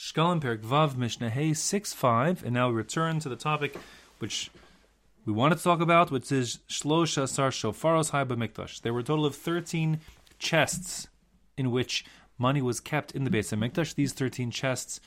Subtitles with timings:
[0.00, 2.42] Shkalim Perik Vav Mishnah Hey 6 5.
[2.42, 3.76] And now we return to the topic
[4.18, 4.50] which
[5.26, 8.80] we wanted to talk about, which is Shlosha Sar Shofaros Haiba Mikdash.
[8.80, 10.00] There were a total of 13
[10.38, 11.08] chests
[11.58, 12.06] in which
[12.38, 13.94] money was kept in the Beis Hamikdash.
[13.94, 15.00] These 13 chests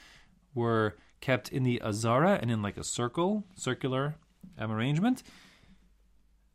[0.53, 4.13] were kept in the Azara and in like a circle, circular
[4.59, 5.23] arrangement.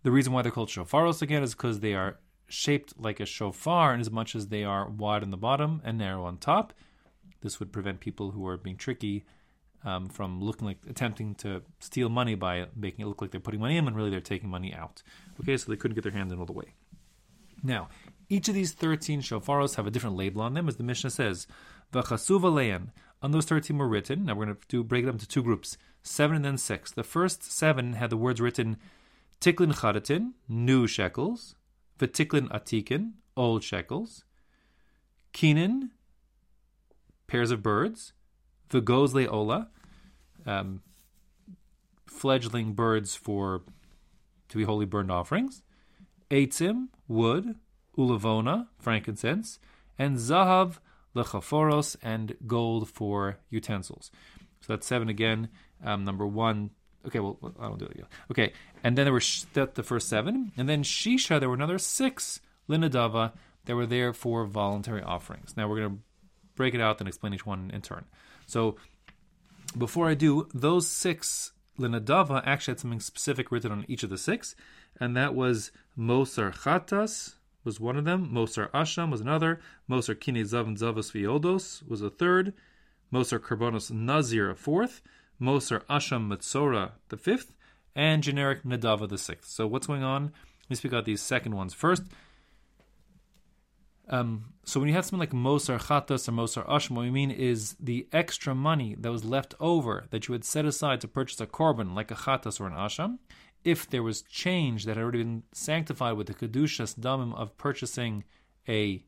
[0.05, 3.95] The reason why they're called shofaros again is because they are shaped like a shofar
[3.95, 6.73] in as much as they are wide on the bottom and narrow on top.
[7.41, 9.25] This would prevent people who are being tricky
[9.85, 13.61] um, from looking like attempting to steal money by making it look like they're putting
[13.61, 15.03] money in when really they're taking money out.
[15.41, 16.75] Okay, so they couldn't get their hands in all the way.
[17.63, 17.89] Now,
[18.29, 21.47] each of these 13 shofaros have a different label on them, as the Mishnah says.
[21.93, 22.89] V'chasuva leyan.
[23.23, 24.27] On those 13 were written.
[24.27, 26.93] Now we're going to do break it up into two groups, seven and then six.
[26.93, 28.77] The first seven had the words written
[29.41, 31.55] tiklin chadatin, new shekels,
[31.99, 34.25] v'tiklin atikin, old shekels,
[35.33, 35.91] kinin,
[37.29, 38.13] pairs of birds,
[38.75, 39.69] ola,
[40.47, 40.83] um,
[42.07, 43.63] fledgling birds for
[44.49, 45.63] to be holy burned offerings,
[46.31, 47.55] eitzim, wood,
[47.97, 49.59] ulavona, frankincense,
[49.99, 50.79] and zahav,
[51.15, 54.11] lechaforos, and gold for utensils.
[54.61, 55.49] So that's seven again.
[55.85, 56.71] Um, number one.
[57.07, 58.07] Okay, well, I don't do it yet.
[58.31, 61.55] Okay, and then there were sh- the, the first seven, and then Shisha, there were
[61.55, 63.33] another six linadava
[63.67, 65.57] that were there for voluntary offerings.
[65.57, 66.03] Now we're going to
[66.59, 68.05] break it out and explain each one in turn.
[68.47, 68.77] So
[69.77, 74.19] before I do, those six linadava actually had something specific written on each of the
[74.19, 74.55] six,
[75.01, 77.35] and that was Mosar Chatas
[77.65, 82.03] was one of them, Mosar Asham was another, Mosar Kine Zav and Zavos Viodos was
[82.03, 82.53] a third,
[83.13, 85.01] Mosar Karbonos Nazir a fourth,
[85.41, 87.55] Mosar Asham Matsora the fifth,
[87.95, 89.51] and generic Nadava the sixth.
[89.51, 90.25] So what's going on?
[90.25, 92.03] Let me speak out these second ones first.
[94.11, 97.31] Um, so when you have something like Mosar Chatas or Mosar Asham, what we mean
[97.31, 101.41] is the extra money that was left over that you had set aside to purchase
[101.41, 103.19] a korban, like a Chatas or an Asham,
[103.65, 108.25] if there was change that had already been sanctified with the Kedushas Damim of purchasing
[108.69, 109.05] a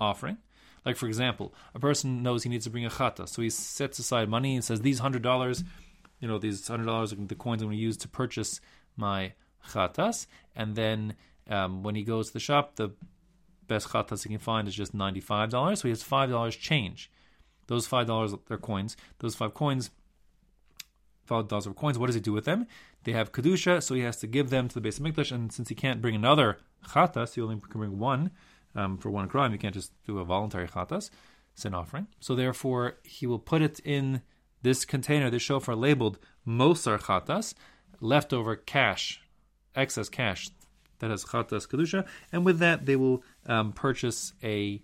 [0.00, 0.38] offering.
[0.84, 3.98] Like for example, a person knows he needs to bring a chata, so he sets
[3.98, 5.62] aside money and says, "These hundred dollars,
[6.20, 8.60] you know, these hundred dollars are the coins I'm going to use to purchase
[8.96, 9.34] my
[9.68, 10.26] chatas."
[10.56, 11.16] And then
[11.48, 12.90] um, when he goes to the shop, the
[13.70, 16.56] best chatas he can find is just ninety five dollars, so he has five dollars
[16.56, 17.10] change.
[17.68, 18.96] Those five dollars are coins.
[19.20, 19.90] Those five coins,
[21.24, 21.96] five dollars of coins.
[21.96, 22.66] What does he do with them?
[23.04, 25.32] They have kedusha, so he has to give them to the Beis Hamikdash.
[25.32, 26.58] And since he can't bring another
[26.92, 28.32] chatas, he only can bring one
[28.74, 29.52] um, for one crime.
[29.52, 31.10] You can't just do a voluntary chatas,
[31.54, 32.08] sin offering.
[32.18, 34.22] So therefore, he will put it in
[34.62, 37.54] this container, this shofar labeled Mosar chatas,
[38.00, 39.22] leftover cash,
[39.74, 40.50] excess cash
[41.00, 44.82] that has chatas kedusha, and with that they will um, purchase a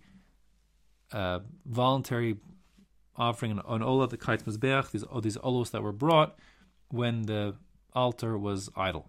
[1.13, 2.37] uh, voluntary
[3.17, 6.39] offering an, an olah the kait mizbeach, these these olos that were brought
[6.91, 7.55] when the
[7.95, 9.09] altar was idle.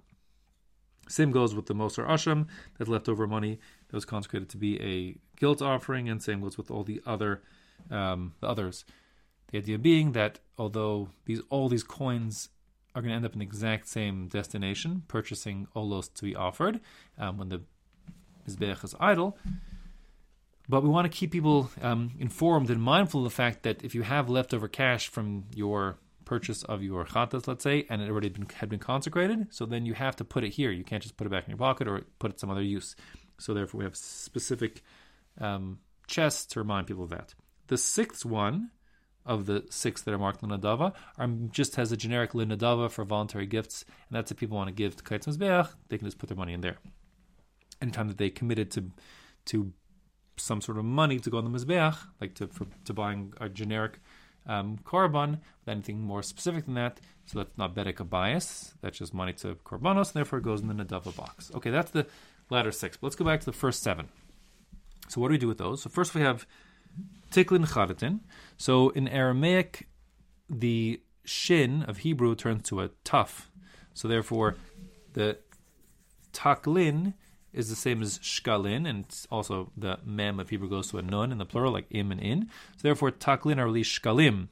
[1.10, 2.48] Same goes with the Mosar Asham,
[2.78, 6.70] that leftover money that was consecrated to be a guilt offering, and same goes with
[6.70, 7.42] all the other
[7.90, 8.86] um, the others.
[9.52, 12.50] The idea being that although these all these coins
[12.98, 16.80] are going to end up in the exact same destination, purchasing olos to be offered
[17.20, 17.62] um, when the
[18.50, 19.38] mizbeach is idle,
[20.68, 23.94] but we want to keep people um, informed and mindful of the fact that if
[23.94, 28.30] you have leftover cash from your purchase of your chatas, let's say, and it already
[28.30, 30.72] been, had been consecrated, so then you have to put it here.
[30.72, 32.96] You can't just put it back in your pocket or put it some other use.
[33.38, 34.82] So therefore, we have specific
[35.40, 37.36] um, chests to remind people of that.
[37.68, 38.72] The sixth one
[39.28, 43.46] of the six that are marked linadava are just has a generic linadava for voluntary
[43.46, 46.30] gifts, and that's if people want to give to Kaitz Mizbeach, they can just put
[46.30, 46.78] their money in there.
[47.82, 48.92] Anytime that they committed to
[49.46, 49.74] to
[50.38, 53.50] some sort of money to go on the Mizbeach, like to for, to buying a
[53.50, 54.00] generic
[54.48, 57.00] um, korban, anything more specific than that.
[57.26, 58.74] So that's not bedek bias.
[58.82, 61.52] That's just money to korbanos, and therefore it goes in the nadava box.
[61.54, 62.08] Okay, that's the
[62.50, 62.98] latter six.
[62.98, 64.08] But let's go back to the first seven.
[65.10, 65.82] So what do we do with those?
[65.82, 66.48] So first we have
[67.32, 68.22] tiklin chadatin.
[68.58, 69.88] So in Aramaic,
[70.50, 73.48] the shin of Hebrew turns to a taf.
[73.94, 74.56] So therefore,
[75.14, 75.38] the
[76.34, 77.14] taklin
[77.54, 81.32] is the same as shkalin, and also the mem of Hebrew goes to a nun
[81.32, 82.50] in the plural, like im and in.
[82.78, 84.50] So therefore, taklin are really shkalim.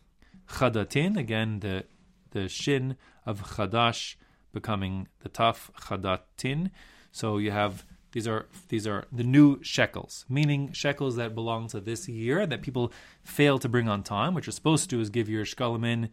[0.49, 1.85] Chadatin, again, the
[2.31, 4.15] the shin of chadash
[4.51, 6.71] becoming the taf chadatin.
[7.11, 7.85] So you have
[8.15, 12.61] these are these are the new shekels, meaning shekels that belong to this year that
[12.61, 14.33] people fail to bring on time.
[14.33, 16.09] What you're supposed to do is give your shkalim in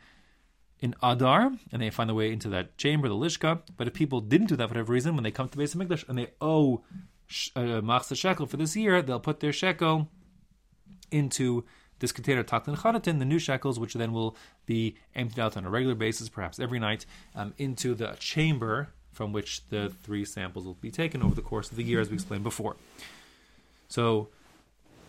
[0.81, 3.61] in Adar, and they find their way into that chamber, the Lishka.
[3.77, 6.09] But if people didn't do that for whatever reason, when they come to Beis Hamikdash
[6.09, 6.83] and they owe
[7.55, 10.09] uh, Machzah shekel for this year, they'll put their shekel
[11.13, 11.65] into
[12.01, 15.71] this container taklin chadatin, the new shekels, which then will be emptied out on a
[15.71, 17.07] regular basis, perhaps every night,
[17.37, 21.71] um, into the chamber from which the three samples will be taken over the course
[21.71, 22.77] of the year, as we explained before.
[23.89, 24.29] So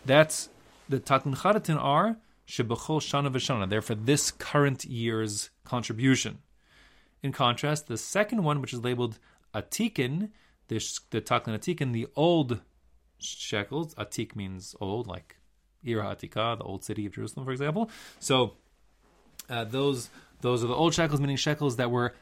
[0.04, 0.50] that's
[0.88, 2.16] the taklin chadatin are
[2.46, 3.68] shebechol shana v'shana.
[3.68, 6.38] They're for this current year's contribution.
[7.22, 9.18] In contrast, the second one, which is labeled
[9.54, 10.30] atikin,
[10.68, 10.76] the,
[11.10, 12.60] the taklin atikin, the old
[13.18, 13.94] shekels.
[13.94, 15.36] Atik means old, like
[15.86, 17.90] Ira Atika, the old city of Jerusalem, for example.
[18.20, 18.54] So
[19.48, 20.10] uh, those
[20.40, 22.14] those are the old shekels, meaning shekels that were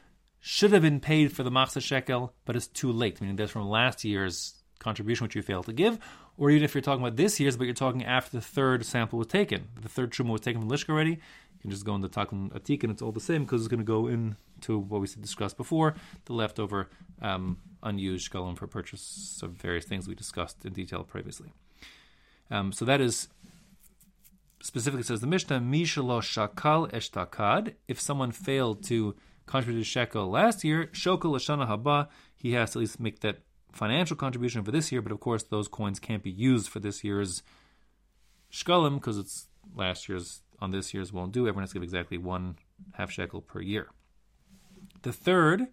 [0.45, 3.21] should have been paid for the machzah shekel, but it's too late.
[3.21, 5.97] Meaning that's from last year's contribution which you failed to give,
[6.37, 9.17] or even if you're talking about this year's, but you're talking after the third sample
[9.17, 11.11] was taken, the third truma was taken from Lishka already.
[11.11, 13.79] You can just go into Taklin Atik, and it's all the same because it's going
[13.79, 15.95] to go into what we discussed before,
[16.25, 16.89] the leftover
[17.21, 21.53] um, unused shkalim for purchase of various things we discussed in detail previously.
[22.51, 23.29] Um, so that is
[24.61, 27.75] specifically says the Mishnah, Mishalo Shakal Eshtakad.
[27.87, 32.79] If someone failed to contribute to shekel last year, Shokal Lashana Haba, he has to
[32.79, 33.39] at least make that
[33.71, 37.03] financial contribution for this year, but of course those coins can't be used for this
[37.03, 37.43] year's
[38.51, 41.47] shkalim because it's last year's on this year's won't do.
[41.47, 42.55] Everyone has to give exactly one
[42.93, 43.89] half shekel per year.
[45.01, 45.67] The third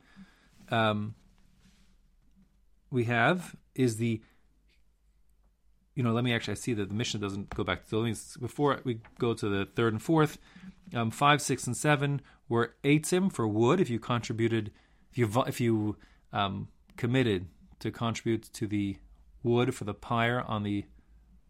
[0.71, 1.15] um,
[2.91, 4.23] we have is the
[5.95, 8.39] you know, let me actually I see that the Mishnah doesn't go back to the
[8.41, 10.39] before we go to the third and fourth.
[10.95, 13.81] Um, five, six, and seven were eitzim for wood.
[13.81, 14.73] If you contributed,
[15.11, 15.97] if you if you
[16.33, 17.47] um, committed
[17.81, 18.97] to contribute to the
[19.43, 20.85] wood for the pyre on the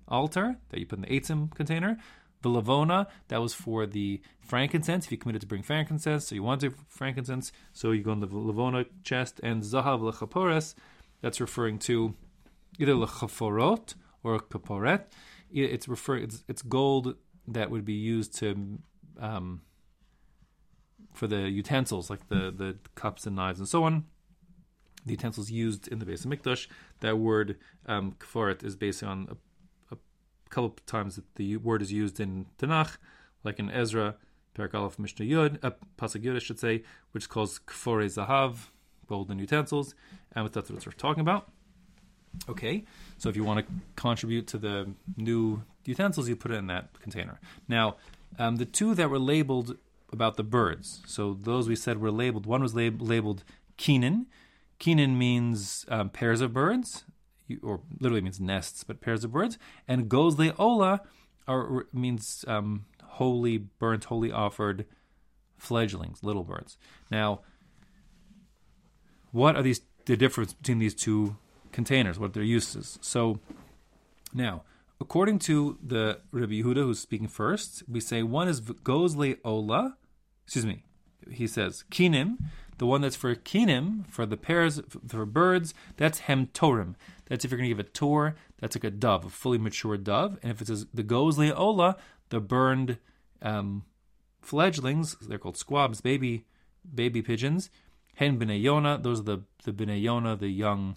[0.08, 1.98] altar that you put in the eitzim container.
[2.42, 5.04] The lavona that was for the frankincense.
[5.04, 8.26] If you committed to bring frankincense, so you wanted frankincense, so you go in the
[8.26, 9.40] lavona chest.
[9.42, 10.74] And zahav lechapores,
[11.20, 12.14] that's referring to
[12.78, 15.04] either lechaforot or kaporet.
[15.52, 17.16] It's refer it's, it's gold
[17.48, 18.78] that would be used to
[19.18, 19.62] um,
[21.12, 24.04] for the utensils like the the cups and knives and so on.
[25.04, 26.66] The utensils used in the Beis Hamikdash.
[27.00, 27.56] That word
[27.86, 29.28] um, kaforet is based on
[29.90, 29.98] a, a
[30.50, 32.98] couple of times that the word is used in Tanakh,
[33.42, 34.16] like in Ezra,
[34.52, 36.82] Perak Aleph Mishnah Yud, uh, Pasuk Yud, I should say,
[37.12, 38.68] which calls kfore zahav,
[39.06, 39.94] golden utensils,
[40.32, 41.50] and that's what we're talking about.
[42.48, 42.84] Okay,
[43.18, 47.00] so if you want to contribute to the new utensils, you put it in that
[47.00, 47.40] container.
[47.68, 47.96] Now,
[48.38, 49.76] um, the two that were labeled
[50.12, 52.46] about the birds, so those we said were labeled.
[52.46, 53.44] One was lab- labeled
[53.76, 54.26] Keenan.
[54.78, 57.04] Keenan means um, pairs of birds,
[57.62, 59.58] or literally means nests, but pairs of birds.
[59.86, 61.02] And Gozle Ola
[61.46, 64.86] are, means um, holy, burnt, holy offered
[65.58, 66.78] fledglings, little birds.
[67.10, 67.40] Now,
[69.32, 71.36] what are these the difference between these two
[71.72, 72.98] containers, what their uses.
[73.00, 73.40] So
[74.32, 74.62] now,
[75.00, 79.96] according to the Rabbi Yehuda, who's speaking first, we say one is gozle ola.
[80.44, 80.84] Excuse me.
[81.30, 82.38] He says kinim,
[82.78, 85.74] the one that's for kinim for the pairs for birds.
[85.96, 86.94] That's hemtorim.
[87.26, 89.96] That's if you're going to give a tour, That's like a dove, a fully mature
[89.96, 90.38] dove.
[90.42, 91.96] And if it says the gozle ola,
[92.30, 92.98] the burned
[93.42, 93.84] um,
[94.42, 96.44] fledglings, they're called squabs, baby
[96.94, 97.70] baby pigeons.
[98.14, 100.96] Hen b'nei those are the the b'nei the young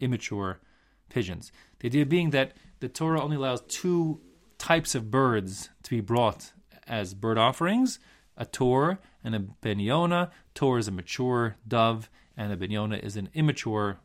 [0.00, 0.60] immature
[1.08, 1.52] pigeons.
[1.78, 4.20] The idea being that the Torah only allows two
[4.58, 6.52] types of birds to be brought
[6.86, 7.98] as bird offerings
[8.36, 10.30] a tor and a benyona.
[10.54, 14.00] Tor is a mature dove, and a benyona is an immature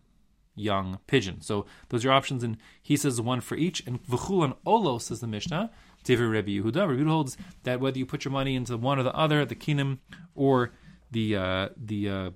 [0.56, 1.42] young pigeon.
[1.42, 3.86] So those are options, and he says one for each.
[3.88, 5.72] And v'chulan olos says the Mishnah.
[6.04, 6.88] Divrei Rebbe Yehuda.
[6.88, 9.56] Rebbe Yehuda holds that whether you put your money into one or the other, the
[9.56, 10.00] kinim
[10.36, 10.72] or
[11.12, 12.30] the uh, the uh,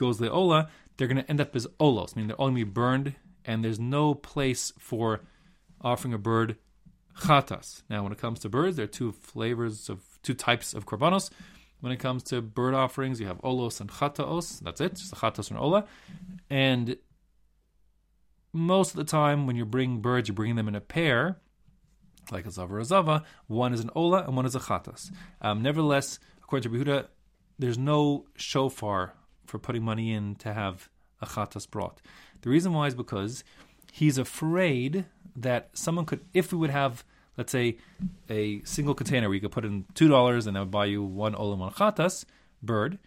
[0.00, 3.14] ola, they're going to end up as olos, meaning they're all going to be burned,
[3.44, 5.20] and there's no place for
[5.80, 6.56] offering a bird
[7.20, 7.82] chatas.
[7.88, 11.30] Now, when it comes to birds, there are two flavors of two types of korbanos.
[11.80, 14.60] When it comes to bird offerings, you have olos and chataos.
[14.60, 15.84] That's it, just a chatas and ola.
[16.50, 16.96] And
[18.52, 21.38] most of the time, when you're bringing birds, you're bringing them in a pair,
[22.32, 23.22] like a zava or a zava.
[23.46, 25.12] One is an ola and one is a chatas.
[25.40, 27.06] Um, nevertheless, according to Behuda,
[27.60, 29.14] there's no shofar
[29.48, 30.88] for putting money in to have
[31.20, 32.00] a chatas brought.
[32.42, 33.42] The reason why is because
[33.92, 37.04] he's afraid that someone could, if we would have,
[37.36, 37.78] let's say,
[38.28, 41.02] a single container where you could put in two dollars and that would buy you
[41.02, 42.24] one olam one chatas
[42.62, 42.98] bird.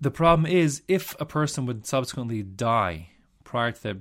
[0.00, 3.08] The problem is if a person would subsequently die
[3.44, 3.96] prior to that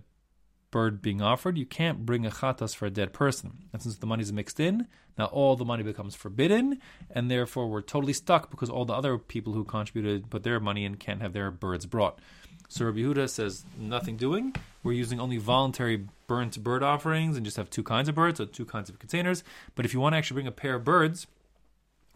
[0.76, 3.60] bird being offered, you can't bring a chatas for a dead person.
[3.72, 7.70] And since the money is mixed in, now all the money becomes forbidden, and therefore
[7.70, 11.22] we're totally stuck because all the other people who contributed put their money in can't
[11.22, 12.20] have their birds brought.
[12.68, 14.54] So Rabbi Yehuda says nothing doing.
[14.84, 18.44] We're using only voluntary burnt bird offerings and just have two kinds of birds, so
[18.44, 19.46] two kinds of containers.
[19.76, 21.26] But if you want to actually bring a pair of birds,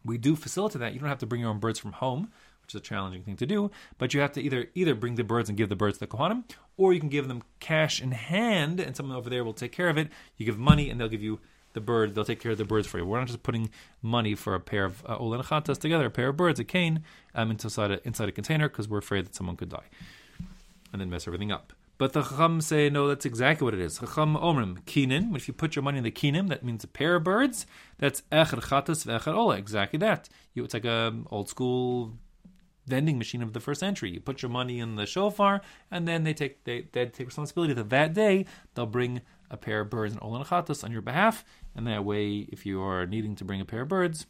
[0.04, 0.94] we do facilitate that.
[0.94, 2.30] You don't have to bring your own birds from home,
[2.70, 3.72] which is a challenging thing to do.
[3.98, 6.44] But you have to either either bring the birds and give the birds the kohanim,
[6.78, 9.90] or you can give them cash in hand, and someone over there will take care
[9.90, 10.10] of it.
[10.38, 11.40] You give money, and they'll give you
[11.74, 12.14] the bird.
[12.14, 13.06] They'll take care of the birds for you.
[13.06, 13.70] We're not just putting
[14.02, 17.04] money for a pair of uh, Olan Chatas together, a pair of birds, a cane,
[17.34, 19.90] um, inside a, inside a container because we're afraid that someone could die
[20.92, 21.74] and then mess everything up.
[22.00, 24.00] But the Chacham say, no, that's exactly what it is.
[24.00, 25.36] Chacham omrim, kinin.
[25.36, 27.66] If you put your money in the kinim, that means a pair of birds.
[27.98, 29.58] That's echad chatas v'echad ola.
[29.58, 30.30] Exactly that.
[30.54, 32.14] You, it's like a old school
[32.90, 34.12] vending machine of the first century.
[34.12, 37.74] You put your money in the shofar, and then they take they, they take responsibility
[37.74, 41.46] that that day they'll bring a pair of birds and ola chatas on your behalf,
[41.76, 44.26] and that way, if you are needing to bring a pair of birds,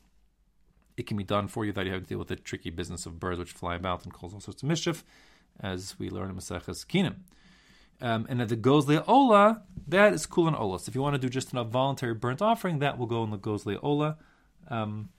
[0.97, 1.71] it can be done for you.
[1.71, 4.13] That you have to deal with the tricky business of birds which fly about and
[4.13, 5.03] cause all sorts of mischief,
[5.59, 7.15] as we learn in Maseches Kinim.
[8.01, 10.79] Um, and at the Gozle Ola, that is cool and Ola.
[10.79, 13.29] So if you want to do just a voluntary burnt offering, that will go in
[13.29, 14.17] the Gozle Ola
[14.69, 15.09] um,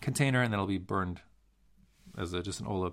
[0.00, 1.20] container, and that'll be burned
[2.16, 2.92] as a, just an Ola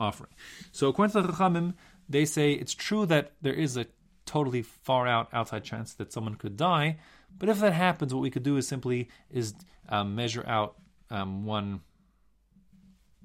[0.00, 0.30] offering.
[0.72, 1.74] So according to the Chachamim,
[2.08, 3.86] they say it's true that there is a
[4.26, 6.98] totally far out outside chance that someone could die,
[7.38, 9.54] but if that happens, what we could do is simply is
[9.88, 10.76] um, measure out
[11.10, 11.80] um, one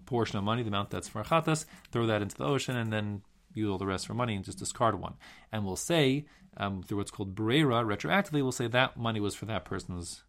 [0.06, 3.22] portion of money, the amount that's for chatas, throw that into the ocean, and then
[3.54, 5.14] use all the rest for money and just discard one.
[5.52, 6.26] And we'll say,
[6.58, 10.24] um, through what's called brera, retroactively, we'll say that money was for that person's,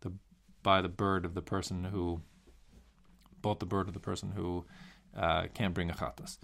[0.00, 0.12] the
[0.62, 2.22] buy the bird of the person who
[3.48, 4.66] bought the bird of the person who
[5.16, 6.36] uh, can't bring a chatas.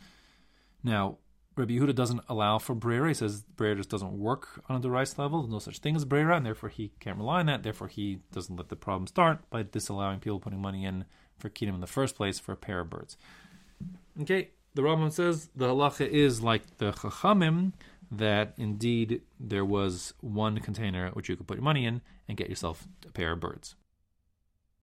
[0.82, 1.18] Now,
[1.54, 3.08] Rabbi Yehuda doesn't allow for brera.
[3.08, 5.42] He says brera just doesn't work on a rice level.
[5.42, 7.62] There's no such thing as brera, and therefore he can't rely on that.
[7.62, 11.04] Therefore, he doesn't let the problem start by disallowing people putting money in
[11.38, 13.18] for kinim in the first place for a pair of birds.
[14.22, 17.74] Okay, the Rambam says the halacha is like the chachamim
[18.10, 22.48] that indeed there was one container which you could put your money in and get
[22.48, 23.74] yourself a pair of birds.